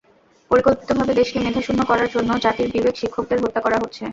[0.51, 4.03] পরিকল্পিতভাবে দেশকে মেধাশূন্য করার জন্য জাতির বিবেক শিক্ষকদের হত্যা করা হচ্ছে।